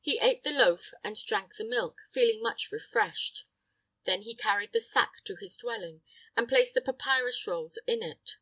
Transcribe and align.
He 0.00 0.20
ate 0.20 0.44
the 0.44 0.52
loaf 0.52 0.94
and 1.02 1.16
drank 1.26 1.56
the 1.56 1.64
milk, 1.64 2.02
feeling 2.12 2.40
much 2.40 2.70
refreshed. 2.70 3.44
Then 4.04 4.22
he 4.22 4.36
carried 4.36 4.70
the 4.70 4.80
sack 4.80 5.24
to 5.24 5.34
his 5.34 5.56
dwelling 5.56 6.02
and 6.36 6.48
placed 6.48 6.74
the 6.74 6.80
papyrus 6.80 7.44
rolls 7.44 7.76
in 7.84 8.00
it. 8.00 8.36